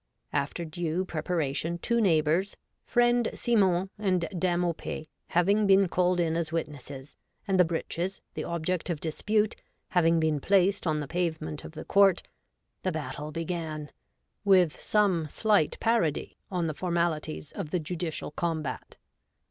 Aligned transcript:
After 0.33 0.65
due 0.65 1.05
preparation, 1.05 1.77
two 1.77 2.01
neighbours, 2.01 2.57
friend 2.83 3.29
Symon 3.35 3.91
and 3.99 4.27
Dame 4.35 4.63
Aupais, 4.65 5.05
having 5.27 5.67
been 5.67 5.87
called 5.87 6.19
in 6.19 6.35
as 6.35 6.51
witnesses, 6.51 7.15
and 7.47 7.59
the 7.59 7.63
breeches, 7.65 8.19
the 8.33 8.43
object 8.43 8.89
of 8.89 8.99
dispute, 8.99 9.55
having 9.89 10.19
been 10.19 10.39
placed 10.39 10.87
on 10.87 11.01
the 11.01 11.07
pavement 11.07 11.63
of 11.63 11.73
the 11.73 11.85
court, 11.85 12.23
the 12.81 12.91
batde 12.91 13.31
began, 13.31 13.91
with 14.43 14.81
some 14.81 15.27
slight 15.29 15.79
parody 15.79 16.35
on 16.49 16.65
the 16.65 16.73
formalities 16.73 17.51
of 17.51 17.69
the 17.69 17.79
judicial 17.79 18.31
combat. 18.31 18.97